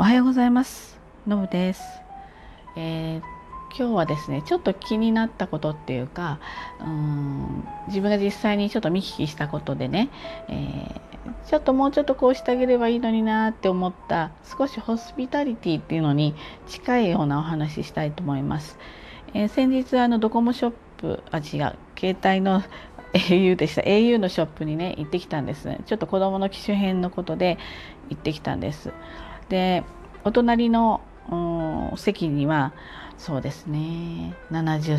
[0.00, 0.98] おはようございます。
[1.26, 1.82] のぶです、
[2.74, 3.20] えー、
[3.76, 6.40] 今日はですねちょっと気になったことっていうか
[6.80, 10.08] うん自分が実際にちょっと見聞きしたことでね、
[10.48, 16.34] えー、ちょっともうちょっとこうしてあげればいいのになって思った少しホスピタリティっていうのに
[16.66, 18.78] 近いようなお話ししたいと思います、
[19.34, 22.62] えー、先日あのドコモショップあ違う携帯の
[23.12, 23.82] au でした。
[23.82, 25.68] au のショップにね行ってきたんです。
[25.84, 27.58] ちょっと子供の機種編のことで
[28.08, 28.92] 行ってきたんです。
[29.50, 29.84] で
[30.24, 31.02] お隣の
[31.96, 32.72] 席には
[33.18, 34.98] そうですね70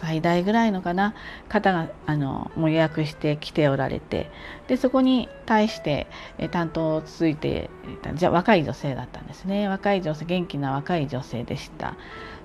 [0.00, 1.14] 歳代ぐらいのかな
[1.48, 4.30] 方があのもう予約して来ておられて
[4.66, 6.08] でそこに対して
[6.50, 7.70] 担当をついて
[8.14, 9.68] じゃ若い女性だったんですね。
[9.68, 11.94] 若い女性元気な若い女性でした。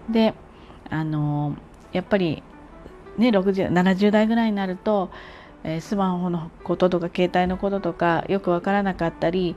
[0.09, 0.36] で
[0.89, 1.58] あの
[1.91, 2.44] やっぱり
[3.17, 5.09] ね6070代ぐらいになると
[5.63, 9.55] えスマホのこととか携帯のこととかよく分からなかったり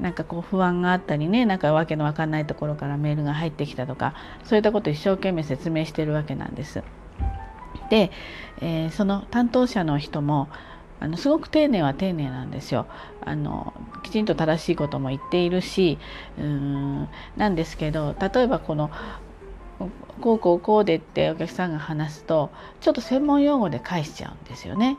[0.00, 6.82] なんかこう不安があったりねなんかわけの分かんないところからメールが入ってきたとかそういったことを一生懸命説明してるわけなんです。
[7.90, 8.10] で、
[8.60, 10.48] えー、その担当者の人も
[11.00, 12.86] あのすごく丁寧は丁寧なんですよ
[13.24, 15.98] あのきちんと正しいことも言っているし
[16.38, 18.90] うんなんですけど例えばこの
[20.20, 24.98] こうこうこうでってお客さんが話すとちょっと専門用語で返しちゃうんですよね。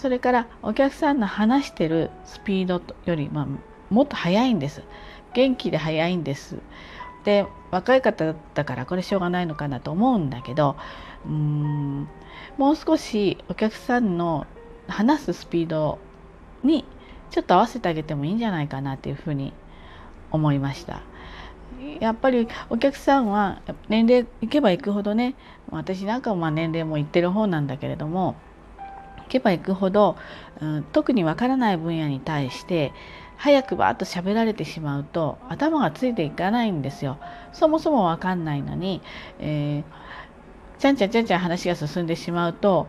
[0.00, 3.46] それからお客さんの話してるスピードより、まあ、
[3.90, 4.82] もっと速いんです
[5.34, 6.56] 元気で速いんです
[7.24, 10.76] で若い方だからこれしょうがないのかなと思うんだけど
[11.26, 12.08] うーん
[12.56, 14.46] もう少しお客さんの
[14.86, 15.98] 話すスピード
[16.62, 16.84] に
[17.30, 19.52] ちょっと合わせてあげてもいいんじゃないかなっていうふうに
[20.30, 21.02] 思いました。
[22.00, 25.36] やっぱりお客さんは年齢いけばいくほどね
[25.70, 28.36] 私なんかもまあ年齢もいってる方なんだけれども
[29.28, 30.16] けばいくほど、
[30.60, 32.92] うん、特にわからない分野に対して
[33.36, 37.18] 早くバーッと喋られてしまうと頭がついていかないんですよ。
[37.52, 39.00] そもそもわかんないのに、
[39.38, 42.88] えー、ちゃんちゃんちゃんちゃん話が進んでしまうと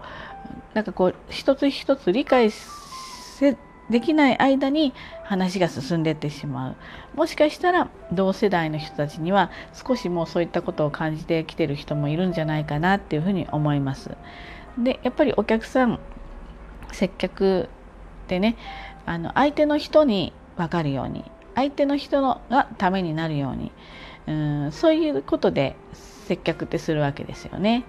[0.74, 3.58] なんかこう一つ一つ理解せ
[3.90, 4.94] できない間に
[5.24, 6.76] 話が進んでってしまう
[7.16, 14.12] もしかしたら同世代の人たちには少しもうそういったことを感じてきてる人もいるんじゃないかなっていうふうに思います。
[14.78, 16.00] でやっぱりお客さん
[16.92, 17.70] 接客
[18.28, 18.58] でね
[19.06, 21.24] あの相手の人に分かるように
[21.56, 23.72] 相手の人のがためになるように
[24.28, 24.32] う
[24.68, 27.86] んそういうことで接客ってするわけですよね。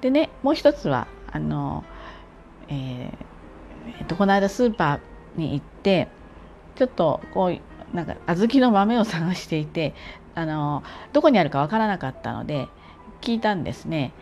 [0.00, 1.84] でねもう一つはあの、
[2.68, 3.26] えー
[3.98, 6.08] えー、とこの間スーパーに行って
[6.76, 9.94] ちょっとこうなんか小豆の豆を探していて
[10.34, 10.82] あの
[11.12, 12.68] どこにあるか分からなかったので
[13.20, 14.12] 聞いたんですね。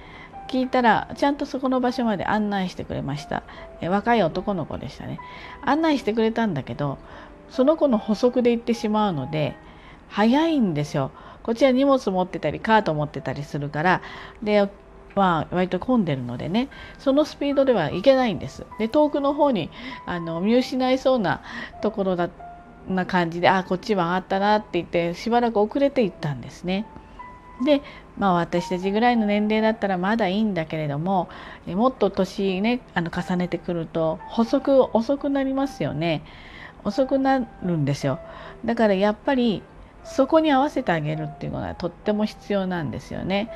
[0.49, 3.43] 聞いたらちゃんとそこの場所まで案内してくれました。
[3.81, 5.19] え若い男の子でしたね。
[5.63, 6.99] 案内してくれたんだけど
[7.51, 9.57] その子の補足で行ってしまうので
[10.09, 11.11] 早いんですよ。
[11.43, 14.03] こちら荷物持ってたりカート持ってたりするから
[14.43, 14.69] で
[15.15, 16.69] まあ割と混んでるのでね
[16.99, 18.67] そのスピードではいけないんです。
[18.79, 19.71] で遠くの方に
[20.07, 21.43] あの見失いそうな
[21.83, 22.31] ところだ
[22.89, 26.87] な感じであこっちはあったなって言ってしばらく遅れていったんですね。
[27.63, 27.83] で
[28.19, 31.29] まあ私たちぐらいの年齢だったらまだいいんだけれども
[31.67, 36.23] もっと年ねあの重ねてくると補足遅くなりますよね。
[36.85, 38.19] 遅くなるんですよ。
[38.65, 39.63] だからやっぱり
[40.05, 43.51] そこに合わせてあげるっていうのはとっても必要なんですよね。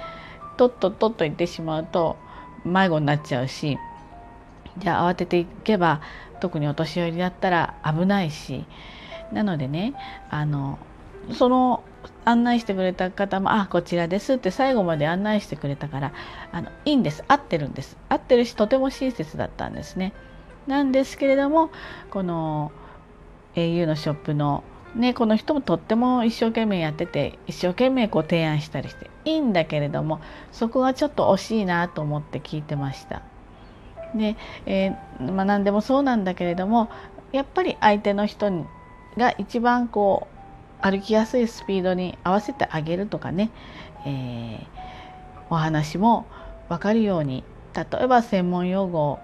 [0.56, 2.16] とっととっと言ってしまうと
[2.65, 3.78] 迷子になっちゃうし
[4.78, 6.00] じゃあ慌てていけば
[6.41, 8.65] 特にお年寄りだったら危ないし。
[9.32, 9.92] なのでね
[10.30, 10.78] あの
[11.33, 11.83] その
[12.25, 16.12] 案内してくれた方も「あこちらです」って最後まで案内してくれたから
[16.53, 20.12] あのいいんです合ってるんです合ってるしとても親切だったんですね。
[20.66, 21.71] なんですけれども
[22.11, 22.72] この
[23.55, 24.62] au のショップの
[24.94, 33.22] ね、この人もとっても一生懸命やってて一生懸命こう提案したりしていいんだけれどもそこがちょっと惜しいなと思って聞いてました。
[34.15, 36.89] で、えー、まあ、何でもそうなんだけれども
[37.33, 38.66] やっぱり相手の人
[39.19, 40.38] が一番こう
[40.80, 43.51] 歩きやすいスピードに合わせてあげるとかね、
[44.07, 44.66] えー、
[45.51, 46.27] お話も
[46.69, 47.45] 分かるように
[47.75, 49.19] 例えば専門用語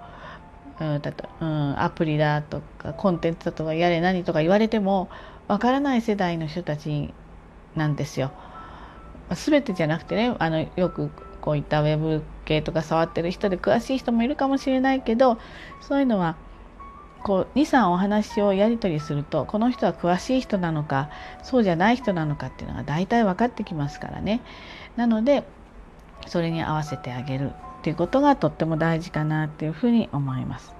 [0.80, 1.02] うん
[1.40, 5.08] うん、アプリだとかコンテンツだとかやれ何とか言われても
[5.46, 7.14] 分からない世代の人たち
[7.76, 8.32] なんですよ。
[9.30, 11.10] 全てじゃなくてねあのよく
[11.40, 15.38] こういったウェブ系とか触ってる人で詳しい人もいるかもしれないけど
[15.80, 16.36] そういうのは
[17.24, 21.08] こう23お話をやり取りするとこの人は詳しい人なのか
[21.42, 24.42] そうじゃない人なのかっていうのが大体分かってきますからね。
[24.96, 25.42] なので
[26.26, 27.50] それに合わせてあげる
[27.80, 30.74] っていうことがとっても大事かなっていうふうに思います。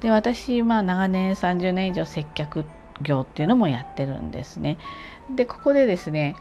[0.00, 2.64] で私、まあ、長年30年以上接客
[3.02, 4.78] 業っていうのもやってるんですね。
[5.34, 6.34] でここでですね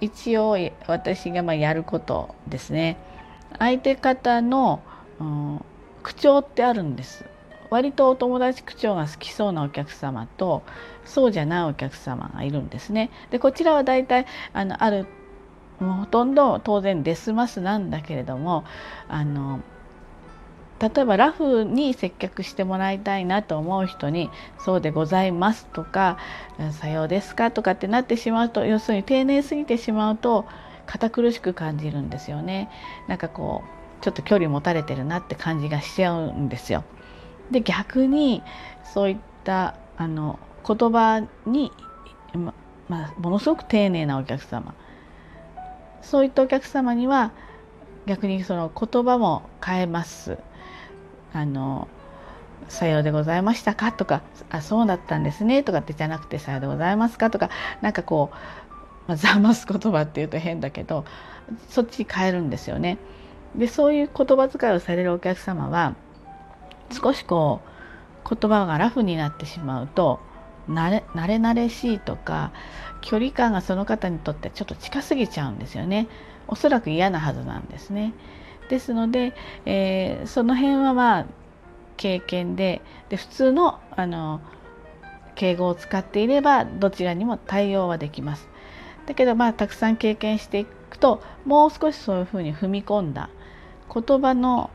[0.00, 0.56] 一応
[0.86, 2.96] 私がまやることですね
[3.58, 4.82] 相手方の、
[5.20, 5.64] うん、
[6.02, 7.24] 口調ってあるんです。
[7.74, 10.62] 割とお友達口調が好きそうなお客様と
[11.04, 13.10] そうじゃないお客様がいるんですね。
[13.32, 15.06] でこちらは大体あのある
[15.80, 18.62] もうほとんど当然デスマスなんだけれども
[19.08, 19.58] あの
[20.78, 24.30] 例えばラフに接客してもらいたいなと思う人に
[24.64, 26.16] 「そうでございます」とか
[26.70, 30.44] 「さようですか」とかってなってしまうと要するに丁寧すぎてしまうと
[30.86, 32.70] 堅苦しく感じるんですよね。
[33.08, 36.84] なんかこうちょっと距離持たれてるなって感じがしちゃうんですよ。
[37.50, 38.42] で逆に
[38.92, 41.72] そういったあの言葉に、
[42.34, 42.54] ま
[42.88, 44.74] まあ、ものすごく丁寧なお客様
[46.02, 47.32] そういったお客様には
[48.06, 50.38] 逆にその言葉も変えます。
[51.32, 51.88] あの
[52.68, 53.92] さようでございましたか？
[53.92, 57.30] とかあそうだったんですねとかってじゃなくてさようでございますか？
[57.30, 57.50] とか
[57.80, 58.36] なんかこう、
[59.08, 61.04] まあ、ざます言葉っていうと変だけど
[61.68, 62.98] そっちに変えるんですよね。
[63.54, 65.94] でそういう言葉遣いをされるお客様は
[66.90, 67.60] 少しこ
[68.24, 70.20] う言葉がラフになってしまうと
[70.68, 72.52] 慣れ慣れしいとか
[73.00, 76.08] 距離感がその方にとってちょっと近すぎちゃうんですよね。
[76.48, 78.14] おそらく嫌なはずなんですね。
[78.70, 79.34] ですので、
[79.66, 81.26] えー、その辺はまあ
[81.96, 84.40] 経験でで普通のあの
[85.34, 88.48] 敬語を使っていればどちらにも対応はできます。
[89.06, 93.28] だけどまあたくさん経験していくともう少しそういうふうに踏み込んだ
[93.92, 94.70] 言葉の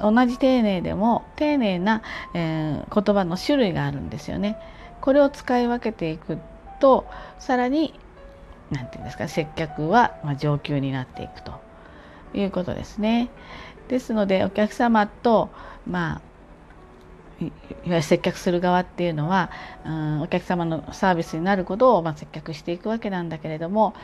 [0.00, 2.02] 同じ丁寧でも丁寧な、
[2.34, 4.58] えー、言葉の種類があるんですよね。
[5.00, 6.38] これを使い分けていく
[6.80, 7.06] と
[7.38, 7.94] さらに
[8.70, 11.52] 何て言うんですか接客は、ま上級になっていくと
[12.34, 13.30] いうことですね。
[13.88, 15.50] ですのでお客様と
[15.88, 16.20] まあ
[17.40, 17.52] いわ
[17.84, 19.50] ゆる接客する側っていうのは、
[19.84, 23.94] うん、お客様のサービスになることを、まあ、接客していくわけなんだけれども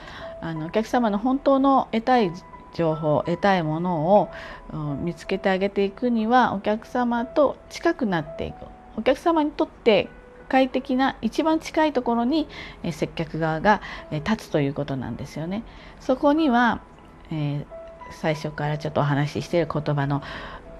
[0.42, 2.30] あのお客様の本当の得たい
[2.74, 4.30] 情報得たいものを、
[4.72, 8.56] うん、見つけてあげていくにはお客様と近くなっていく
[8.96, 10.08] お客様にとって
[10.48, 12.46] 快適な一番近いところに、
[12.82, 13.80] え接客側が、
[14.10, 15.62] え立つということなんですよね。
[15.98, 16.82] そこには、
[17.30, 17.82] えー
[18.12, 20.22] 最初からちょっとお話ししている言葉の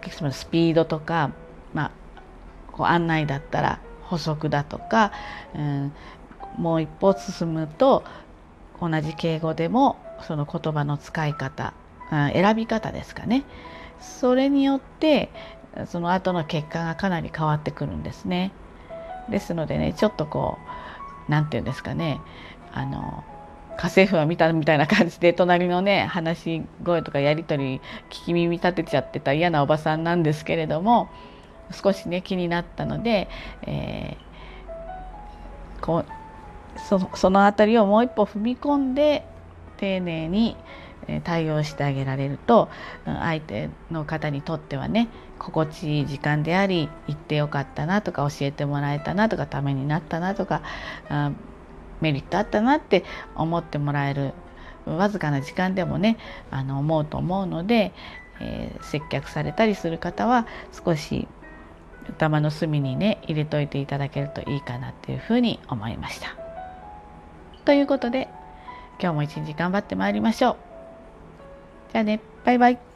[0.01, 1.33] お客様のスピードとか、
[1.75, 1.91] まあ、
[2.73, 5.13] こう案内だったら補足だとか、
[5.55, 5.93] うん、
[6.57, 8.05] もう一歩進むと
[8.81, 9.97] 同じ敬語でも
[10.27, 11.73] その言葉の使い方、
[12.33, 13.45] 選び方ですかね
[14.01, 15.31] それによって
[15.87, 18.53] その後の結果がかなり変わってくるんですね。
[19.31, 20.59] ですのでねちょっとこ
[21.29, 22.21] う何て言うんですかね
[22.73, 23.25] あの
[23.77, 27.81] 家政婦は見たみたいな感じで隣のね話し声とかやり取り
[28.11, 31.09] 聞き耳立てちゃってた嫌なおばさんなんですけれども
[31.71, 33.29] 少しね気になったので、
[33.63, 36.07] えー、こう
[36.81, 39.25] そその辺りをもう一歩踏み込んで
[39.79, 40.57] 丁寧に
[41.25, 42.69] 対応してあげられると
[43.05, 45.09] 相手の方にとってはね
[45.39, 50.63] 心地いい時間であり行ってよかったなとか教えてもらえたなとかためになったなとか
[52.01, 53.05] メリットあったなって
[53.35, 54.33] 思ってもらえる
[54.87, 56.19] わずかな時間でもね
[56.51, 57.93] あの思うと思うので、
[58.41, 61.29] えー、接客されたりする方は少し
[62.09, 66.37] 頭の隅にね入れといていただけるといいかなっていうふうに思いました。
[67.65, 68.29] ということで
[69.01, 70.72] 今日も一日頑張ってまいりましょう。
[71.93, 72.92] じゃあねバイバイ。